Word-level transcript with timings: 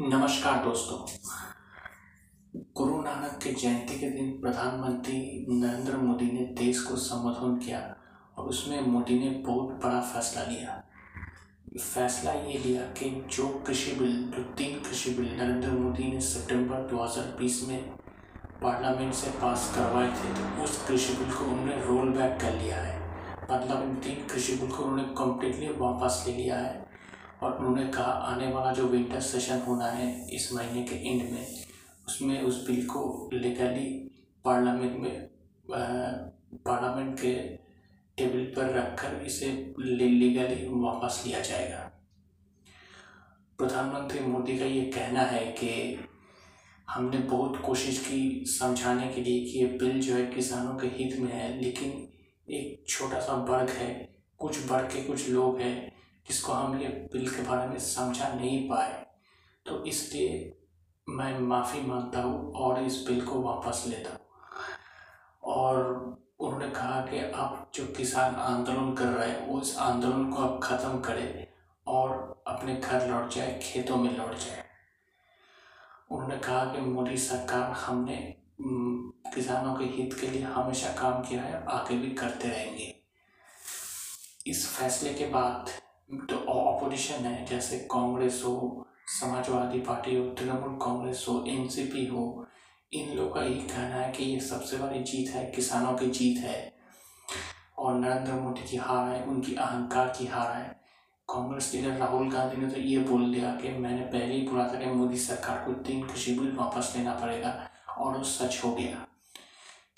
नमस्कार 0.00 0.64
दोस्तों। 0.64 0.96
गुरु 2.76 3.00
नानक 3.02 3.38
के 3.42 3.50
जयंती 3.52 3.98
के 4.00 4.10
दिन 4.10 4.30
प्रधानमंत्री 4.40 5.46
नरेंद्र 5.50 5.96
मोदी 5.96 6.24
ने 6.24 6.44
देश 6.54 6.82
को 6.82 6.96
संबोधन 6.96 7.56
किया 7.58 7.80
और 8.38 8.44
उसमें 8.44 8.86
मोदी 8.86 9.18
ने 9.18 9.30
बहुत 9.46 9.68
बड़ा 9.84 10.00
फैसला 10.00 10.42
लिया। 10.42 10.82
फैसला 11.80 12.32
ये 12.32 12.58
लिया 12.58 12.82
कि 12.82 13.10
जो 13.36 13.48
कृषि 13.66 13.92
बिल, 13.92 14.22
जो 14.22 14.42
तीन 14.42 14.80
कृषि 14.80 15.10
बिल 15.10 15.36
नरेंद्र 15.36 15.70
मोदी 15.70 16.12
ने 16.12 16.20
सितंबर 16.20 16.88
2020 16.88 17.62
में 17.68 17.82
पार्लियामेंट 18.62 19.14
से 19.14 19.30
पास 19.30 19.72
करवाए 19.76 20.08
थे 20.08 20.34
तो 20.34 20.64
उस 20.64 20.86
कृषि 20.88 21.12
बिल 21.14 21.32
को 21.32 21.44
उन्होंने 21.44 21.84
रोल 21.84 22.08
बैक 22.08 22.40
कर 22.40 22.54
लिया 22.54 22.76
है। 22.76 22.98
मतलब 23.52 23.82
इन 23.82 23.94
तीन 23.96 24.26
कृषि 24.26 24.56
बिल 24.56 24.70
को 24.70 24.82
उन्होंने 24.84 25.14
कम्प्लीटली 25.14 25.68
वापस 25.78 26.24
ले 26.26 26.34
लिया 26.34 26.58
है। 26.58 26.87
और 27.42 27.58
उन्होंने 27.58 27.86
कहा, 27.86 28.04
आने 28.04 28.52
वाला 28.52 28.72
जो 28.72 28.86
विंटर 28.88 29.20
सेशन 29.20 29.60
होना 29.60 29.90
है 29.90 30.08
इस 30.36 30.52
महीने 30.52 30.82
के 30.82 30.96
एंड 31.08 31.30
में, 31.32 31.46
उसमें 32.08 32.40
उस 32.42 32.66
बिल 32.66 32.86
को 32.86 33.30
लीगली 33.32 33.88
पार्लियामेंट 34.44 34.98
में 35.00 35.28
पार्लियामेंट 35.68 37.18
के 37.20 37.34
टेबल 38.18 38.44
पर 38.56 38.72
रखकर 38.74 39.22
इसे 39.26 39.50
लीगली 39.78 40.68
वापस 40.68 41.22
लिया 41.26 41.40
जाएगा। 41.40 41.78
प्रधानमंत्री 43.58 44.20
मोदी 44.20 44.58
का 44.58 44.64
ये 44.64 44.82
कहना 44.90 45.20
है 45.22 45.44
कि 45.52 45.70
हमने 46.88 47.18
बहुत 47.28 47.60
कोशिश 47.64 47.98
की 48.00 48.44
समझाने 48.48 49.08
के 49.08 49.20
लिए 49.20 49.40
कि 49.44 49.58
ये 49.58 49.66
बिल 49.78 50.00
जो 50.00 50.14
है 50.14 50.26
किसानों 50.26 50.74
के 50.78 50.86
हित 50.88 51.18
में 51.20 51.32
है, 51.32 51.60
लेकिन 51.60 51.90
एक 52.48 52.84
छोटा 52.88 53.20
सा 53.20 53.34
वर्ग 53.48 53.70
है, 53.70 53.90
कुछ 54.40 54.70
वर्ग 54.70 54.86
के 54.86 55.02
कुछ 55.02 55.28
लोग 55.28 55.60
हैं 55.60 55.92
जिसको 56.28 56.52
हम 56.52 56.78
ये 56.80 56.88
बिल 57.12 57.28
के 57.28 57.42
बारे 57.42 57.66
में 57.68 57.78
समझा 57.78 58.28
नहीं 58.28 58.68
पाए। 58.68 58.92
तो 59.66 59.84
इसलिए 59.84 60.54
मैं 61.06 61.38
माफ़ी 61.40 61.80
माँगता 61.80 62.22
हूँ 62.22 62.52
और 62.54 62.82
इस 62.82 63.04
बिल 63.06 63.20
को 63.26 63.40
वापस 63.42 63.84
लेता 63.88 64.10
हूँ। 64.10 64.26
और 65.54 65.76
उन्होंने 66.40 66.68
कहा 66.70 67.00
कि 67.00 67.20
आप 67.32 67.70
जो 67.74 67.86
किसान 67.86 68.34
आंदोलन 68.34 68.94
कर 68.94 69.08
रहे 69.08 69.28
हैं 69.30 69.48
उस 69.50 69.76
आंदोलन 69.78 70.30
को 70.30 70.42
आप 70.42 70.60
ख़त्म 70.62 71.00
करें 71.00 71.46
और 71.86 72.42
अपने 72.46 72.74
घर 72.74 73.08
लौट 73.08 73.30
जाए, 73.30 73.58
खेतों 73.62 73.96
में 73.96 74.16
लौट 74.18 74.34
जाए। 74.36 74.64
उन्होंने 76.10 76.36
कहा 76.38 76.64
कि 76.64 76.80
मोदी 76.80 77.16
सरकार 77.16 77.72
हमने 77.78 78.16
किसानों 79.34 79.74
के 79.74 79.84
हित 79.86 80.14
के 80.20 80.26
लिए 80.26 80.42
हमेशा 80.44 80.92
काम 80.92 81.22
किया 81.22 81.42
है, 81.42 81.64
आगे 81.66 81.96
भी 81.96 82.10
करते 82.10 82.48
रहेंगे। 82.48 82.94
इस 84.46 84.66
फैसले 84.68 85.14
के 85.14 85.26
बाद 85.26 85.70
तो 86.08 86.36
ऑपोजिशन 86.36 87.14
है, 87.14 87.46
जैसे 87.46 87.78
कांग्रेस 87.78 88.42
हो, 88.44 88.86
समाजवादी 89.20 89.78
पार्टी 89.78 90.16
हो, 90.16 90.24
तृणमूल 90.28 90.78
कांग्रेस 90.82 91.26
हो 91.28 91.44
एनसीपी 91.48 92.06
हो, 92.06 92.46
इन 92.92 93.16
लोगों 93.16 93.30
का 93.30 93.42
यही 93.42 93.60
कहना 93.60 93.94
है 93.94 94.12
कि 94.12 94.24
ये 94.24 94.40
सबसे 94.40 94.76
बड़ी 94.76 95.02
जीत 95.02 95.30
है, 95.30 95.44
किसानों 95.50 95.92
की 95.92 96.06
जीत 96.06 96.38
है। 96.38 96.74
और 97.78 97.94
नरेंद्र 97.94 98.32
मोदी 98.32 98.62
की 98.62 98.76
हार 98.76 99.08
है, 99.08 99.24
उनकी 99.24 99.54
अहंकार 99.54 100.08
की 100.18 100.26
हार 100.26 100.56
है। 100.56 100.80
कांग्रेस 101.28 101.74
लीडर 101.74 101.90
राहुल 101.90 102.30
गांधी 102.30 102.56
ने 102.56 102.70
तो 102.70 102.80
ये 102.80 102.98
बोल 102.98 103.34
दिया 103.34 103.54
कि 103.54 103.68
मैंने 103.68 104.04
पहले 104.04 104.34
ही 104.34 104.42
बोला 104.42 104.68
था 104.68 104.78
कि 104.78 104.86
मोदी 104.86 105.16
सरकार 105.16 105.64
को 105.64 105.72
तीन 105.72 106.06
कृषि 106.06 106.32
बिल 106.32 106.52
वापस 106.52 106.92
लेना 106.96 107.14
पड़ेगा, 107.14 107.70
और 107.98 108.16
वो 108.18 108.24
सच 108.24 108.64
हो 108.64 108.74
गया। 108.74 109.06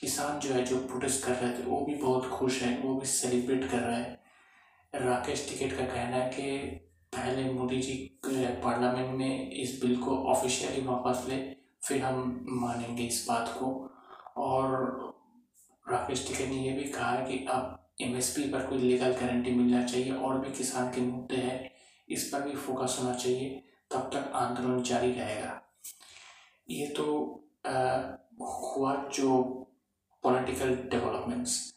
किसान 0.01 0.39
जो 0.39 0.55
है, 0.55 0.65
जो 0.65 0.77
प्रोटेस्ट 0.77 1.25
कर 1.25 1.33
रहे 1.33 1.59
थे, 1.59 1.63
वो 1.63 1.81
भी 1.81 1.95
बहुत 1.95 2.29
खुश 2.29 2.63
है, 2.63 2.79
वो 2.79 2.95
भी 2.95 3.07
सेलिब्रेट 3.07 3.71
कर 3.71 3.79
रहे 3.79 3.97
हैं। 3.97 4.21
राकेश 4.95 5.49
टिकट 5.49 5.77
का 5.79 5.85
कहना 5.85 6.17
है 6.17 6.31
कि 6.31 6.67
पहले 7.13 7.53
मोदी 7.53 7.81
जी 7.83 7.95
पार्लियामेंट 8.25 9.17
में 9.19 9.51
इस 9.51 9.81
बिल 9.83 9.97
को 9.97 10.17
ऑफिशियली 10.31 10.87
वापस 10.87 11.25
ले 11.29 11.37
फिर 11.83 12.03
हम 12.03 12.47
मानेंगे 12.63 13.03
इस 13.03 13.25
बात 13.29 13.55
को। 13.59 13.69
और 14.37 14.69
राकेश 15.87 16.27
टिकट 16.29 16.49
ने 16.49 16.57
यह 16.57 16.77
भी 16.77 16.85
कहा 16.85 17.11
है 17.11 17.25
कि 17.27 17.45
अब 17.47 17.77
एमएसपी 18.01 18.43
पर 18.51 18.67
कोई 18.67 18.79
लीगल 18.79 19.13
गारंटी 19.13 19.51
मिलना 19.51 19.85
चाहिए 19.87 20.13
और 20.13 20.39
भी 20.39 20.53
किसान 20.53 20.91
के 20.95 21.01
मुद्दे 21.01 21.37
हैं 21.37 21.71
इस 22.09 22.29
पर 22.29 22.43
भी 22.43 22.57
फोकस 22.57 22.97
होना 23.01 23.15
चाहिए 23.15 23.63
तब 23.91 24.11
तक 24.15 24.33
आंदोलन 24.35 24.83
जारी 24.83 25.13
रहेगा। 25.13 25.61
ये 26.71 26.87
तो 26.87 27.07
आ, 27.67 27.73
हुआ 28.41 28.95
जो 29.15 29.43
पॉलिटिकल 30.25 30.75
डेवलपमेंट्स 30.91 31.75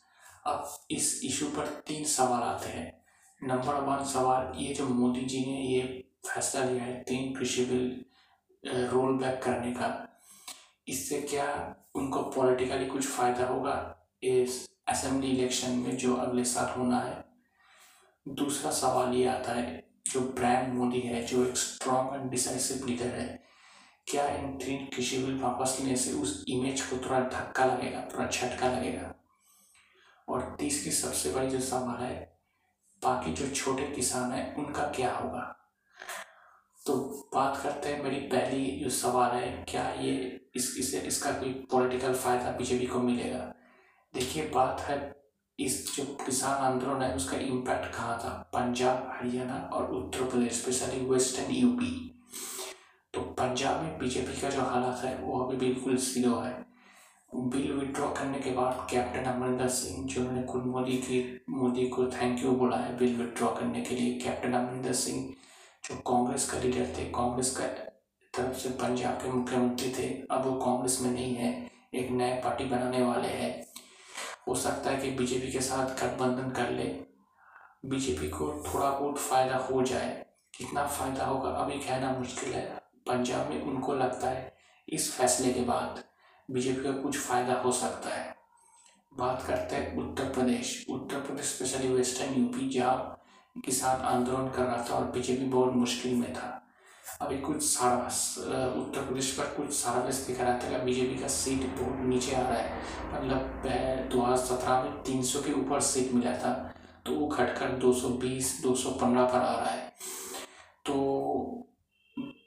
अब 0.47 0.85
इस 0.91 1.19
इशू 1.23 1.45
पर 1.47 1.67
तीन 1.88 2.03
सवाल 2.05 2.43
आते 2.43 2.69
हैं। 2.69 3.02
नंबर 3.43 3.75
वन 3.75 4.03
सवाल, 4.05 4.51
ये 4.57 4.73
जो 4.73 4.87
मोदी 4.87 5.21
जी 5.21 5.39
ने 5.45 5.61
ये 5.61 5.81
फैसला 6.27 6.63
लिया 6.63 6.83
है, 6.83 7.01
तीन 7.03 7.33
कृषि 7.35 7.65
बिल 7.65 8.85
रोल 8.91 9.17
बैक 9.17 9.41
करने 9.43 9.71
का, 9.73 9.89
इससे 10.87 11.21
क्या 11.21 11.75
उनको 11.95 12.21
पॉलिटिकली 12.31 12.85
कुछ 12.85 13.07
फ़ायदा 13.07 13.47
होगा 13.47 13.75
इस 14.23 14.67
असेंबली 14.89 15.27
इलेक्शन 15.27 15.71
में 15.71 15.97
जो 15.97 16.15
अगले 16.15 16.43
साल 16.43 16.69
होना 16.77 16.99
है? 16.99 17.23
दूसरा 18.25 18.71
सवाल 18.71 19.13
ये 19.13 19.27
आता 19.27 19.53
है, 19.53 19.83
जो 20.11 20.19
ब्रांड 20.19 20.73
मोदी 20.73 20.99
है, 20.99 21.23
जो 21.25 21.45
एक 21.45 21.57
स्ट्रॉन्ग 21.57 22.15
एंड 22.15 22.29
डिसाइसिव 22.31 22.85
लीडर 22.87 23.15
है, 23.15 23.43
क्या 24.07 24.27
इन 24.27 24.57
तीन 24.57 24.85
कृषि 24.85 25.17
बिल 25.17 25.39
वापस 25.39 25.77
लेने 25.79 25.95
से 25.95 26.13
उस 26.13 26.43
इमेज 26.49 26.81
को 26.81 26.97
थोड़ा 27.05 27.19
धक्का 27.19 27.65
लगेगा, 27.65 28.07
थोड़ा 28.13 28.27
झटका 28.27 28.67
लगेगा? 28.69 29.13
और 30.29 30.55
तीसरी 30.59 30.91
सबसे 30.91 31.31
बड़ी 31.31 31.49
जो 31.49 31.59
सवाल 31.59 32.03
है 32.03 32.32
बाकी 33.03 33.33
जो 33.33 33.47
छोटे 33.47 33.83
किसान 33.83 34.31
हैं, 34.31 34.55
उनका 34.55 34.83
क्या 34.83 35.17
होगा? 35.17 35.59
तो 36.85 36.95
बात 37.35 37.59
करते 37.63 37.89
हैं 37.89 38.03
मेरी 38.03 38.15
पहली 38.15 38.79
जो 38.83 38.89
सवाल 38.89 39.31
है, 39.31 39.65
क्या 39.69 39.89
ये 39.89 40.41
इस, 40.55 40.77
इसे, 40.77 40.99
इसका 40.99 41.31
कोई 41.31 41.53
पॉलिटिकल 41.71 42.13
फ़ायदा 42.13 42.51
बीजेपी 42.51 42.87
को 42.87 42.99
मिलेगा? 42.99 43.53
देखिए, 44.13 44.49
बात 44.49 44.81
है 44.81 45.23
इस 45.59 45.95
जो 45.95 46.03
किसान 46.25 46.53
आंदोलन 46.53 47.01
है, 47.01 47.15
उसका 47.15 47.37
इम्पैक्ट 47.37 47.95
कहाँ 47.95 48.17
था? 48.19 48.51
पंजाब, 48.53 49.13
हरियाणा 49.15 49.69
और 49.73 49.91
Uttar 49.91 50.23
Pradesh 50.23 50.61
specially 50.61 51.05
western 51.05 51.51
UP 51.51 52.09
तो 53.13 53.21
पंजाब 53.21 53.81
में 53.81 53.97
बीजेपी 53.99 54.41
का 54.41 54.49
जो 54.49 54.61
हालात 54.61 55.03
है, 55.03 55.17
वो 55.17 55.39
अभी 55.39 55.57
बिल्कुल 55.57 55.97
ज़ीरो 55.97 56.35
है। 56.35 56.72
बिल 57.35 57.71
विड्रॉ 57.73 58.07
करने 58.07 58.39
के 58.39 58.51
बाद 58.51 58.88
कैप्टन 58.91 59.23
अमरिंदर 59.23 59.67
सिंह 59.67 60.07
जिन्होंने 60.07 60.44
खुद 60.44 60.63
मोदी 60.63 60.97
की, 60.97 61.45
मोदी 61.49 61.88
को 61.88 62.05
थैंक 62.05 62.44
यू 62.44 62.51
बोला 62.51 62.77
है 62.77 62.97
बिल 62.97 63.16
विड्रॉ 63.16 63.47
करने 63.47 63.81
के 63.81 63.95
लिए। 63.95 64.19
कैप्टन 64.19 64.53
अमरिंदर 64.53 64.94
सिंह 64.94 65.33
जो 65.83 65.95
कांग्रेस 65.95 66.49
का 66.51 66.59
लीडर 66.59 66.94
थे, 66.97 67.05
कांग्रेस 67.05 67.57
का 67.57 67.67
तरफ़ 68.33 68.57
से 68.57 68.69
पंजाब 68.69 69.13
के 69.13 69.31
मुख्यमंत्री 69.31 69.89
थे, 69.89 70.27
अब 70.31 70.45
वो 70.45 70.53
कांग्रेस 70.59 71.01
में 71.01 71.11
नहीं 71.11 71.35
है, 71.35 71.71
एक 71.94 72.11
नए 72.11 72.41
पार्टी 72.44 72.66
बनाने 72.66 73.01
वाले 73.01 73.27
हैं। 73.27 73.67
हो 74.47 74.55
सकता 74.55 74.89
है 74.89 75.01
कि 75.01 75.11
बीजेपी 75.11 75.51
के 75.51 75.59
साथ 75.59 75.85
गठबंधन 75.85 76.50
कर 76.50 76.69
ले। 76.69 77.03
बीजेपी 77.85 78.29
को 78.29 78.63
थोड़ा 78.67 78.89
बहुत 78.89 79.17
फ़ायदा 79.17 79.57
हो 79.57 79.81
जाए। 79.81 80.25
कितना 80.57 80.88
फ़ायदा 80.88 81.25
होगा, 81.25 81.50
अभी 81.50 81.79
कहना 81.79 82.11
मुश्किल 82.11 82.53
है। 82.53 82.65
पंजाब 83.07 83.50
में 83.50 83.61
उनको 83.61 83.94
लगता 83.94 84.29
है, 84.29 84.53
इस 84.89 85.11
फैसले 85.11 85.53
के 85.53 85.61
बाद 85.61 86.03
बीजेपी 86.53 86.83
का 86.83 86.91
कुछ 86.93 87.17
फ़ायदा 87.19 87.53
हो 87.61 87.71
सकता 87.71 88.09
है। 88.09 88.35
बात 89.11 89.43
करते 89.47 89.75
हैं 89.75 89.97
Uttar 89.99 90.29
Pradesh. 90.33 90.85
Uttar 90.89 91.19
Pradesh 91.19 91.45
specially 91.47 91.87
western 91.89 92.33
UP 92.33 92.69
जहाँ 92.69 93.19
किसान 93.55 94.01
आंदोलन 94.07 94.49
कर 94.49 94.63
रहा 94.63 94.85
था 94.89 94.93
और 94.95 95.11
बीजेपी 95.11 95.45
बहुत 95.47 95.73
मुश्किल 95.75 96.15
में 96.15 96.33
था। 96.33 96.49
अभी 97.21 97.37
कुछ 97.39 97.61
सारा, 97.63 98.05
उत्तर 98.75 99.01
प्रदेश 99.01 99.31
पर 99.31 99.53
कुछ 99.55 99.73
सारा 99.73 100.01
दिखा 100.01 100.43
रहा 100.43 100.57
था 100.59 100.83
बीजेपी 100.83 101.15
का 101.15 101.27
सीट 101.29 101.65
बहुत 101.79 102.05
नीचे 102.05 102.35
आ 102.35 102.41
रहा 102.41 102.57
है। 102.57 102.81
मतलब 103.13 104.09
दो 104.11 104.21
हज़ार 104.21 104.37
सत्रह 104.37 104.83
में 104.83 105.01
तीन 105.03 105.21
सौ 105.23 105.41
के 105.41 105.53
ऊपर 105.53 105.79
सीट 105.83 106.11
मिला 106.13 106.35
था 106.37 106.53
तो 107.05 107.15
वो 107.15 107.27
घटकर 107.27 107.77
दो 107.77 107.93
सौ 107.93 108.09
बीस, 108.09 108.59
दो 108.63 108.75
सौ 108.75 108.89
पंद्रह 108.91 109.25
पर 109.25 109.37
आ 109.37 109.53
रहा 109.53 109.69
है। 109.69 109.91
तो 110.85 110.95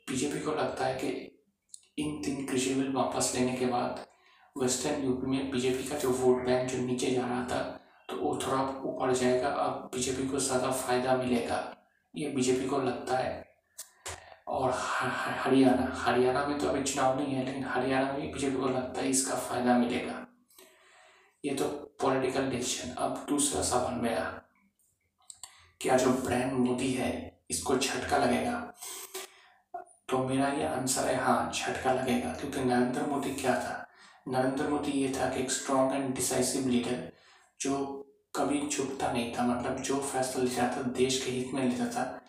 बीजेपी 0.08 0.40
को 0.40 0.52
लगता 0.52 0.86
है 0.86 0.94
कि 0.94 1.35
इन 1.98 2.20
तीन 2.24 2.44
कृषि 2.46 2.74
बिल 2.74 2.92
वापस 2.92 3.32
लेने 3.34 3.56
के 3.56 3.66
बाद 3.66 4.04
वेस्टर्न 4.56 5.04
यूपी 5.04 5.26
में 5.26 5.50
बीजेपी 5.50 5.88
का 5.88 5.98
जो 5.98 6.10
वोट 6.12 6.44
बैंक 6.46 6.68
जो 6.70 6.78
नीचे 6.78 7.10
जा 7.10 7.26
रहा 7.26 7.42
था 7.50 7.58
तो 8.08 8.16
वो 8.16 8.38
थोड़ा 8.42 8.60
ऊपर 8.84 9.12
जाएगा। 9.14 9.48
अब 9.48 9.90
बीजेपी 9.94 10.28
को 10.28 10.38
ज़्यादा 10.40 10.70
फ़ायदा 10.72 11.16
मिलेगा। 11.16 11.58
ये 12.14 12.28
बीजेपी 12.30 12.66
को 12.68 12.78
लगता 12.80 13.18
है। 13.18 13.44
और 14.48 14.72
हरियाणा 14.74 15.90
हरियाणा 15.96 16.46
में 16.46 16.58
तो 16.58 16.68
अभी 16.68 16.82
चुनाव 16.82 17.18
नहीं 17.18 17.34
है, 17.34 17.44
लेकिन 17.44 17.64
हरियाणा 17.66 18.12
में 18.12 18.32
बीजेपी 18.32 18.56
को 18.56 18.68
लगता 18.68 19.00
है 19.00 19.08
इसका 19.10 19.34
फ़ायदा 19.36 19.76
मिलेगा। 19.78 20.26
ये 21.44 21.54
तो 21.54 21.68
पॉलिटिकल 22.02 22.48
डिसीज़न 22.50 22.94
अब 22.96 23.24
दूसरा 23.28 23.62
सवाल 23.62 24.00
मेरा, 24.02 24.24
क्या 25.80 25.96
जो 25.96 26.10
ब्रांड 26.22 26.52
मोदी 26.54 26.92
है, 26.92 27.10
इसको 27.50 27.76
झटका 27.76 28.18
लगेगा? 28.18 28.72
तो 30.08 30.18
मेरा 30.24 30.48
ये 30.48 30.66
आंसर 30.66 31.08
है 31.08 31.16
हाँ 31.16 31.52
झटका 31.52 31.92
लगेगा। 31.92 32.32
क्योंकि 32.32 32.60
नरेंद्र 32.60 33.06
मोदी 33.06 33.30
क्या 33.34 33.54
था? 33.54 33.86
नरेंद्र 34.28 34.68
मोदी 34.68 34.92
ये 34.92 35.12
था 35.16 35.28
कि 35.30 35.40
एक 35.40 35.50
स्ट्रॉन्ग 35.52 35.94
एंड 35.94 36.14
डिसाइसिव 36.14 36.68
लीडर 36.68 37.10
जो 37.60 37.74
कभी 38.36 38.60
झुकता 38.68 39.12
नहीं 39.12 39.32
था 39.34 39.46
मतलब 39.46 39.80
जो 39.82 39.96
फैसला 40.02 40.42
लेता 40.44 40.68
था, 40.76 40.82
देश 40.82 41.24
के 41.24 41.30
हित 41.30 41.54
में 41.54 41.62
लेता 41.62 41.86
था, 41.86 42.22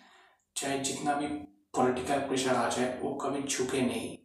चाहे 0.55 0.79
जितना 0.79 1.13
भी 1.13 1.27
पॉलिटिकल 1.75 2.19
प्रेशर 2.27 2.55
आ 2.55 2.67
जाए, 2.69 2.99
वो 3.01 3.13
कभी 3.15 3.41
झुके 3.43 3.81
नहीं। 3.81 4.15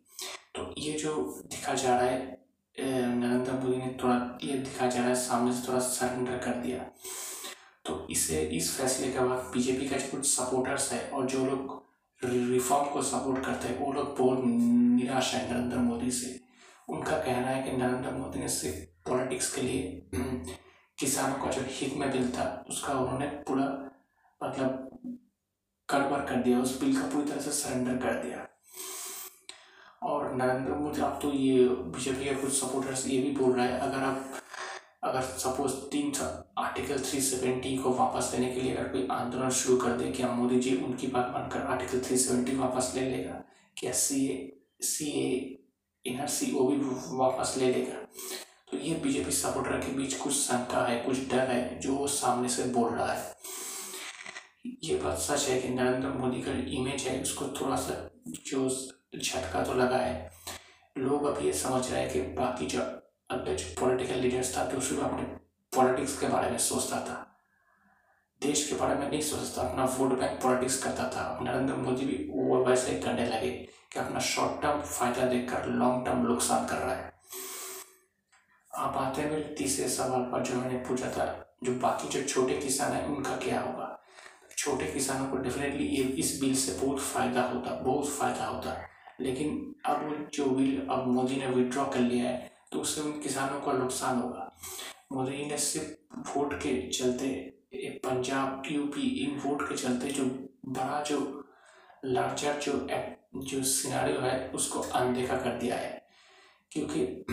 तो 0.54 0.72
ये 0.78 0.92
जो 0.98 1.14
दिखा 1.50 1.74
जा 1.74 1.98
रहा 1.98 2.10
है 2.10 2.40
नरेंद्र 2.76 3.52
मोदी 3.52 3.76
ने 3.76 3.96
थोड़ा 4.02 4.16
ये 4.44 4.58
दिखा 4.58 4.86
जा 4.86 4.98
रहा 4.98 5.08
है, 5.08 5.14
सामने 5.16 5.52
से 5.52 5.66
थोड़ा 5.68 5.78
सरेंडर 5.80 6.38
कर 6.38 6.54
दिया। 6.56 6.78
तो 7.86 8.06
इसे, 8.10 8.40
इस 8.42 8.76
फैसले 8.76 9.12
के 9.12 9.20
बाद 9.20 9.50
बीजेपी 9.54 9.88
का 9.88 9.96
कुछ 10.10 10.26
सपोर्टर्स 10.28 10.92
है 10.92 11.08
और 11.10 11.26
जो 11.26 11.44
लोग 11.46 11.80
रिफॉर्म 12.24 12.88
को 12.88 13.02
सपोर्ट 13.02 13.44
करते 13.46 13.68
हैं। 13.68 13.78
वो 13.78 13.92
लोग 13.92 14.18
बहुत 14.18 14.42
निराश 14.44 15.34
है 15.34 15.52
नरेंद्र 15.52 15.76
मोदी 15.76 16.10
से। 16.10 16.40
उनका 16.88 17.18
कहना 17.18 17.46
है 17.46 17.62
कि 17.62 17.76
नरेंद्र 17.76 18.10
मोदी 18.10 18.38
ने 18.38 18.48
सिर्फ़ 18.48 19.10
पॉलिटिक्स 19.10 19.54
के 19.54 19.62
लिए 19.62 20.10
किसानों 20.98 21.44
का 21.44 21.50
जो 21.50 21.62
हित 21.66 21.94
में 21.96 22.12
बिल 22.12 22.30
था, 22.30 22.64
उसका 22.68 22.92
उन्होंने 22.92 23.26
पूरा 23.26 23.64
मतलब 24.44 24.88
गड़बड़ 25.88 26.20
कर 26.20 26.36
दिया, 26.36 26.60
उस 26.60 26.80
बिल 26.80 27.00
का 27.00 27.08
पूरी 27.08 27.30
तरह 27.30 27.40
से 27.40 27.50
सरेंडर 27.50 27.96
कर 27.96 28.22
दिया। 28.22 28.48
और 30.02 30.34
नरेंद्र 30.34 30.74
मोदी, 30.74 31.00
अब 31.00 31.18
तो 31.22 31.32
ये 31.32 31.68
बीजेपी 31.68 32.24
के 32.24 32.34
कुछ 32.34 32.52
सपोर्टर्स 32.52 33.06
ये 33.08 33.22
भी 33.22 33.30
बोल 33.30 33.52
रहा 33.52 33.66
है, 33.66 33.78
अगर 33.78 33.98
आप 33.98 34.41
अगर 35.12 35.22
सपोज़ 35.38 35.72
तीन 35.92 36.12
आर्टिकल 36.58 36.98
थ्री 37.00 37.20
सेवेंटी 37.20 37.76
को 37.76 37.90
वापस 37.94 38.30
लेने 38.34 38.52
के 38.52 38.60
लिए 38.60 38.74
अगर 38.74 38.88
कोई 38.88 39.06
आंदोलन 39.10 39.50
शुरू 39.50 39.76
कर 39.76 39.96
दे 39.96 40.10
क्या 40.10 40.28
मोदी 40.32 40.60
जी 40.60 40.76
उनकी 40.84 41.06
बात 41.06 41.30
मानकर 41.32 41.66
आर्टिकल 41.72 42.00
थ्री 42.00 42.16
सेवेंटी 42.18 42.56
वापस 42.56 42.92
ले 42.94 43.08
लेगा 43.10 43.42
क्या 43.76 43.92
सी 43.92 44.26
ए 44.26 44.36
सी 44.82 45.10
ए 45.18 45.58
एन 46.04 46.26
सी 46.26 46.52
ओ 46.52 46.66
भी 46.68 46.76
वापस 47.16 47.54
ले 47.58 47.72
लेगा 47.72 47.98
तो 48.70 48.78
ये 48.78 48.94
बीजेपी 48.94 49.32
सपोर्टर 49.32 49.78
के 49.78 49.92
बीच 49.92 50.14
कुछ 50.14 50.32
शंका 50.32 50.86
है, 50.86 50.98
कुछ 51.00 51.18
डर 51.30 51.50
है 51.50 51.78
जो 51.80 51.94
वो 51.94 52.06
सामने 52.06 52.48
से 52.48 52.64
बोल 52.72 52.90
रहा 52.92 53.12
है। 53.12 53.34
ये 54.84 54.96
बात 54.96 55.18
सच 55.18 55.48
है 55.48 55.60
कि 55.60 55.68
नरेंद्र 55.68 56.08
मोदी 56.08 56.40
का 56.42 56.52
इमेज 56.52 57.06
है, 57.08 57.20
उसको 57.22 57.48
थोड़ा 57.60 57.76
सा 57.76 58.10
जो 58.28 58.68
झटका 59.18 59.64
तो 59.64 59.74
लगा 59.74 59.96
है। 59.96 60.30
लोग 60.98 61.24
अब 61.24 61.44
ये 61.44 61.52
समझ 61.52 61.90
रहे 61.90 62.00
हैं 62.00 62.12
कि 62.12 62.20
बाकी 62.36 62.66
जो 62.66 62.80
अगले 63.32 63.54
जो 63.54 63.74
पॉलिटिकल 63.80 64.20
लीडर्स 64.20 64.56
था 64.56 64.64
तो 64.64 64.80
सिर्फ़ 64.80 65.04
अपने 65.04 65.22
पॉलिटिक्स 65.72 66.18
के 66.20 66.28
बारे 66.28 66.50
में 66.50 66.58
सोचता 66.60 66.96
था, 67.00 67.18
देश 68.42 68.68
के 68.68 68.74
बारे 68.76 68.94
में 68.94 69.08
नहीं 69.10 69.20
सोचता, 69.22 69.62
अपना 69.62 69.84
वोट 69.84 70.18
बैंक 70.20 70.40
पॉलिटिक्स 70.42 70.82
करता 70.82 71.08
था। 71.08 71.38
नरेंद्र 71.42 71.74
मोदी 71.76 72.06
भी 72.06 72.16
वो 72.30 72.64
वैसे 72.64 72.92
ही 72.92 73.00
करने 73.00 73.26
लगे 73.26 73.50
कि 73.92 73.98
अपना 74.00 74.20
शॉर्ट 74.20 74.60
टर्म 74.62 74.80
फ़ायदा 74.82 75.26
देखकर 75.28 75.66
लॉन्ग 75.68 76.04
टर्म 76.06 76.26
नुकसान 76.26 76.66
कर 76.66 76.76
रहा 76.76 76.94
है। 76.94 77.10
आप 78.70 78.96
आते 78.96 79.22
हैं 79.22 79.30
मेरे 79.30 79.54
तीसरे 79.58 79.88
सवाल 79.88 80.22
पर 80.32 80.42
जो 80.42 80.54
मैंने 80.54 80.78
पूछा 80.78 81.10
था, 81.10 81.56
जो 81.64 81.72
बाकी 81.78 82.08
जो 82.08 82.22
छोटे 82.24 82.58
किसान 82.60 82.92
हैं, 82.92 83.06
उनका 83.06 83.36
क्या 83.38 83.60
होगा? 83.60 83.88
छोटे 84.58 84.92
किसानों 84.92 85.26
को 85.26 85.36
डेफिनेटली 85.38 85.86
इस 86.20 86.38
बिल 86.40 86.54
से 86.56 86.78
बहुत 86.80 87.00
फ़ायदा 87.02 87.42
होता, 87.44 87.74
बहुत 87.74 88.08
फ़ायदा 88.10 88.46
होता। 88.46 88.76
लेकिन 89.20 89.74
अब 89.86 90.28
जो 90.34 90.44
बिल 90.46 90.86
अब 90.90 91.06
मोदी 91.08 91.36
ने 91.36 91.46
विड्रॉ 91.48 91.84
कर 91.86 92.00
लिया 92.00 92.28
है 92.28 92.51
तो 92.72 92.78
उससे 92.78 93.00
उन 93.00 93.12
किसानों 93.12 93.60
का 93.60 93.72
नुकसान 93.72 94.18
होगा। 94.18 94.56
मोदी 95.12 95.46
ने 95.46 95.58
सिर्फ़ 95.58 96.38
वोट 96.38 96.54
के 96.54 96.88
चलते 96.88 97.58
पंजाब, 97.74 98.62
यूपी, 98.70 99.00
इन 99.00 99.38
वोट 99.38 99.62
के 99.62 99.74
चलते 99.74 100.08
जो 100.08 100.24
बड़ा, 100.66 101.02
जो 101.02 101.48
लार्जर, 102.04 102.60
जो 102.60 102.88
जो 103.40 103.62
सिनारियो 103.62 104.20
है, 104.20 104.50
उसको 104.50 104.80
अनदेखा 104.80 105.36
कर 105.36 105.58
दिया 105.58 105.76
है। 105.76 106.06
क्योंकि 106.72 107.24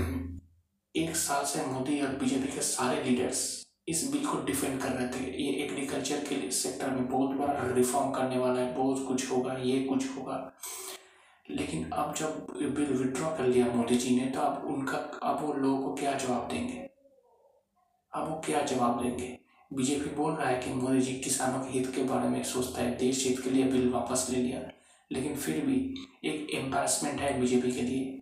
एक 0.96 1.16
साल 1.16 1.46
से 1.46 1.66
मोदी 1.66 2.02
और 2.02 2.08
बीजेपी 2.08 2.48
के 2.48 2.62
सारे 2.62 3.04
लीडर्स 3.04 3.68
इस 3.88 4.12
बिल 4.12 4.26
को 4.26 4.44
डिफेंड 4.44 4.82
कर 4.82 4.90
रहे 4.90 5.08
थे। 5.08 5.44
ये 5.44 5.64
एग्रीकल्चर 5.64 6.20
के 6.20 6.52
सेक्टर 6.52 6.90
में 6.90 7.10
बहुत 7.10 7.30
बड़ा 7.30 7.54
रिफॉर्म 7.76 8.12
करने 8.12 8.38
वाला 8.38 8.62
है। 8.62 8.76
बहुत 8.76 9.08
कुछ 9.08 9.32
होगा, 9.32 9.54
ये 9.54 9.84
कुछ 9.84 10.18
होगा। 10.18 10.54
लेकिन 11.52 11.90
अब 11.90 12.14
जब 12.14 12.48
बिल 12.52 12.94
विड्रॉ 12.94 13.30
कर 13.30 13.48
लिया 13.48 13.68
मोदी 13.68 13.96
जी 13.96 14.20
ने 14.20 14.26
तो 14.26 14.40
अब 14.40 14.66
उनका, 14.66 14.98
अब 15.24 15.46
वो 15.46 15.54
लोगों 15.54 15.90
को 15.90 15.94
क्या 15.94 16.14
जवाब 16.14 16.48
देंगे? 16.48 16.90
अब 18.14 18.30
वो 18.30 18.42
क्या 18.46 18.62
जवाब 18.62 19.04
देंगे? 19.04 19.40
बीजेपी 19.74 20.16
बोल 20.16 20.34
रहा 20.34 20.50
है 20.50 20.60
कि 20.60 20.74
मोदी 20.74 21.02
जी 21.02 21.14
किसानों 21.14 21.60
के 21.60 21.80
हित 21.80 21.96
के 21.96 22.04
बारे 22.04 22.30
में 22.30 22.44
सोचता 22.44 22.82
है, 22.82 22.98
देश 22.98 23.28
हित 23.28 23.40
के 23.40 23.50
लिए 23.50 23.64
बिल 23.64 23.90
वापस 23.90 24.28
ले 24.30 24.38
लिया। 24.38 24.72
लेकिन 25.12 25.36
फिर 25.36 25.66
भी 25.66 25.96
एक 26.26 26.48
एम्बेरसमेंट 26.54 27.20
है 27.20 27.40
बीजेपी 27.40 27.72
के 27.72 27.82
लिए। 27.82 28.22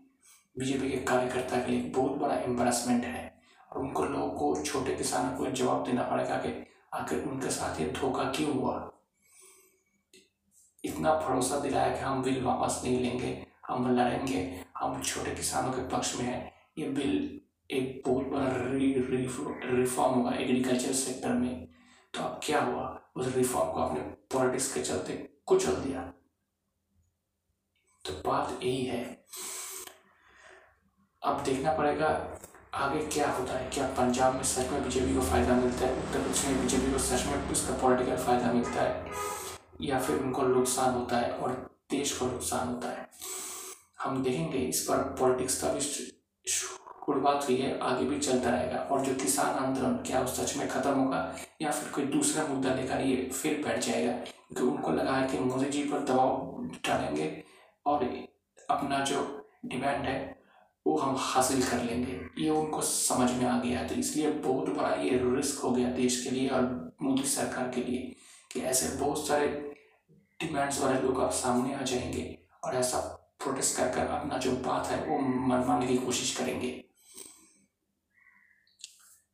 बीजेपी 0.59 0.89
के 0.89 0.97
कार्यकर्ता 0.97 1.57
के 1.57 1.71
लिए 1.71 1.81
बहुत 1.81 2.11
बड़ा 2.11 2.35
एम्बेरसमेंट 2.35 3.05
है। 3.05 3.41
और 3.71 3.81
उनको 3.81 4.05
लोगों 4.05 4.29
को, 4.29 4.63
छोटे 4.63 4.95
किसानों 4.95 5.37
को 5.37 5.51
जवाब 5.51 5.83
देना 5.83 6.03
पड़ेगा 6.03 6.35
कि 6.35 6.67
आखिर 6.93 7.23
उनके 7.23 7.49
साथ 7.49 7.81
ये 7.81 7.87
धोखा 7.87 8.23
क्यों 8.23 8.53
हुआ? 8.53 8.91
इतना 10.83 11.13
भरोसा 11.17 11.59
दिलाया 11.59 11.95
कि 11.95 12.01
हम 12.01 12.23
बिल 12.23 12.43
वापस 12.43 12.81
नहीं 12.83 12.99
लेंगे 12.99 13.45
हम 13.67 13.95
लड़ेंगे 13.95 14.41
हम 14.77 15.01
छोटे 15.01 15.35
किसानों 15.35 15.71
के 15.71 15.87
पक्ष 15.89 16.15
में 16.15 16.25
हैं। 16.25 16.53
ये 16.77 16.89
बिल 16.89 17.39
एक 17.71 18.01
बहुत 18.05 18.27
बड़ा 18.27 18.47
री, 18.71 18.93
रिफॉर्म 19.77 20.19
हुआ 20.19 20.33
एग्रीकल्चर 20.33 20.93
सेक्टर 20.93 21.33
में। 21.33 21.67
तो 22.13 22.23
अब 22.23 22.39
क्या 22.43 22.61
हुआ? 22.61 22.85
उस 23.15 23.35
रिफॉर्म 23.35 23.71
को 23.71 23.79
आपने 23.79 23.99
पॉलिटिक्स 24.33 24.73
के 24.73 24.81
चलते 24.81 25.13
कुचल 25.45 25.75
दिया। 25.75 26.01
तो 28.05 28.13
बात 28.25 28.59
यही 28.63 28.83
है। 28.85 29.03
अब 31.21 31.43
देखना 31.43 31.73
पड़ेगा 31.73 32.07
आगे 32.73 33.05
क्या 33.07 33.31
होता 33.31 33.53
है 33.53 33.69
क्या 33.69 33.87
पंजाब 33.97 34.35
में 34.35 34.43
सच 34.43 34.71
में 34.71 34.83
बीजेपी 34.83 35.15
को 35.15 35.21
फ़ायदा 35.21 35.55
मिलता 35.55 35.85
है 35.85 35.97
उत्तर 35.97 36.19
प्रदेश 36.19 36.45
में 36.45 36.61
बीजेपी 36.61 36.91
को 36.91 36.97
सच 36.99 37.25
में 37.25 37.49
उसका 37.51 37.77
पॉलिटिकल 37.77 38.17
फ़ायदा 38.17 38.51
मिलता 38.53 38.81
है। 38.81 39.05
या 39.81 39.99
फिर 39.99 40.19
उनको 40.19 40.41
नुकसान 40.43 40.93
होता 40.93 41.17
है 41.17 41.31
और 41.31 41.51
देश 41.91 42.17
को 42.17 42.25
नुकसान 42.25 42.67
होता 42.67 42.89
है। 42.89 43.07
हम 44.01 44.23
देखेंगे 44.23 44.57
इस 44.59 44.81
पर 44.81 45.03
पॉलिटिक्स 45.19 45.61
का 45.61 45.73
भी 45.73 45.81
शुरुआत 45.81 47.45
हुई 47.49 47.55
है, 47.57 47.77
आगे 47.79 48.05
भी 48.05 48.19
चलता 48.19 48.49
रहेगा। 48.49 48.79
और 48.81 49.05
जो 49.05 49.13
किसान 49.15 49.55
आंदोलन, 49.55 49.93
क्या 50.07 50.19
वो 50.21 50.27
सच 50.27 50.55
में 50.57 50.67
ख़त्म 50.69 50.93
होगा 50.93 51.35
या 51.61 51.71
फिर 51.71 51.91
कोई 51.91 52.05
दूसरा 52.05 52.47
मुद्दा 52.47 52.73
लेकर 52.75 53.01
ये 53.01 53.29
फिर 53.33 53.61
बैठ 53.65 53.79
जाएगा? 53.79 54.11
क्योंकि 54.11 54.63
उनको 54.63 54.91
लगा 54.91 55.13
है 55.13 55.27
कि 55.27 55.39
मोदी 55.39 55.69
जी 55.69 55.83
पर 55.83 56.03
दबाव 56.03 56.67
डालेंगे 56.87 57.43
और 57.85 58.03
अपना 58.69 58.99
जो 59.03 59.21
डिमांड 59.65 60.05
है, 60.05 60.35
वो 60.85 60.97
हम 60.97 61.15
हासिल 61.19 61.61
कर 61.63 61.83
लेंगे। 61.83 62.19
ये 62.37 62.49
उनको 62.49 62.81
समझ 62.81 63.31
में 63.31 63.45
आ 63.45 63.59
गया 63.59 63.83
तो 63.87 63.95
इसलिए 63.95 64.29
बहुत 64.31 64.69
बड़ा 64.69 64.93
ये 64.95 65.19
रिस्क 65.25 65.61
हो 65.61 65.71
गया 65.71 65.89
देश 65.91 66.23
के 66.23 66.29
लिए 66.29 66.47
और 66.49 66.63
मोदी 67.01 67.23
सरकार 67.27 67.71
के 67.75 67.81
लिए। 67.81 68.15
कि 68.57 68.63
ऐसे 68.63 68.87
बहुत 68.97 69.27
सारे 69.27 69.47
डिमांड्स 70.39 70.81
वाले 70.81 71.01
लोग 71.01 71.21
आप 71.21 71.31
सामने 71.31 71.75
आ 71.75 71.81
जाएँगे 71.81 72.39
और 72.63 72.75
ऐसा 72.75 72.99
प्रोटेस्ट 73.43 73.77
कर 73.77 73.87
कर 73.87 74.07
अपना 74.07 74.37
जो 74.37 74.51
बात 74.51 74.87
है 74.87 75.05
वो 75.05 75.19
मनवाने 75.19 75.87
की 75.87 75.97
कोशिश 75.97 76.37
करेंगे। 76.37 76.71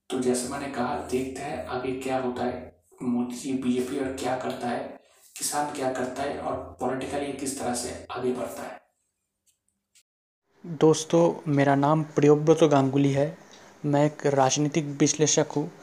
तो 0.10 0.20
जैसे 0.20 0.50
मैंने 0.50 0.68
कहा, 0.68 1.08
देखते 1.12 1.42
हैं 1.42 1.66
आगे 1.68 1.92
क्या 2.00 2.18
होता 2.18 2.44
है। 2.44 2.84
मोदी 3.04 3.36
जी 3.36 3.54
बीजेपी 3.54 4.00
और 4.00 4.06
क्या 4.06 4.38
करता 4.38 4.68
है, 4.68 5.00
किसान 5.38 5.74
क्या 5.76 5.94
करता 5.94 6.24
है 6.24 6.40
और 6.40 6.78
पॉलिटिकली 6.80 7.34
किस 7.34 7.60
तरह 7.60 7.74
से 7.74 8.08
आगे 8.12 8.32
बढ़ता 8.32 8.64
है। 8.64 8.82
दोस्तों, 10.66 11.52
मेरा 11.52 11.76
नाम 11.76 12.04
प्रियोव्रत 12.04 12.64
गांगुली 12.64 13.12
है। 13.12 13.38
मैं 13.86 14.06
एक 14.06 14.26
राजनीतिक 14.26 14.86
विश्लेषक 14.86 15.46
हूँ। 15.56 15.83